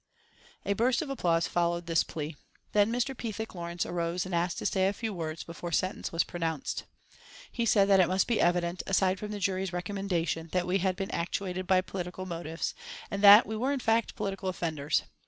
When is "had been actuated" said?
10.79-11.67